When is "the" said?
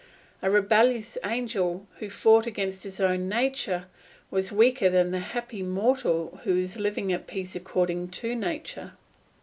0.41-0.49, 5.11-5.19